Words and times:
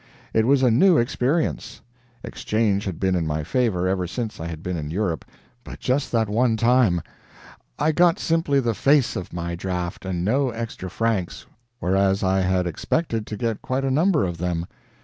It 0.33 0.47
was 0.47 0.63
a 0.63 0.71
new 0.71 0.97
experience. 0.97 1.79
Exchange 2.23 2.85
had 2.85 2.99
been 2.99 3.13
in 3.13 3.27
my 3.27 3.43
favor 3.43 3.87
ever 3.87 4.07
since 4.07 4.39
I 4.39 4.47
had 4.47 4.63
been 4.63 4.75
in 4.75 4.89
Europe, 4.89 5.23
but 5.63 5.79
just 5.79 6.11
that 6.11 6.27
one 6.27 6.57
time. 6.57 7.03
I 7.77 7.91
got 7.91 8.17
simply 8.17 8.59
the 8.59 8.73
face 8.73 9.15
of 9.15 9.31
my 9.31 9.53
draft, 9.53 10.03
and 10.03 10.25
no 10.25 10.49
extra 10.49 10.89
francs, 10.89 11.45
whereas 11.77 12.23
I 12.23 12.39
had 12.41 12.65
expected 12.65 13.27
to 13.27 13.37
get 13.37 13.61
quite 13.61 13.85
a 13.85 13.91
number 13.91 14.23
of 14.23 14.39
them. 14.39 14.65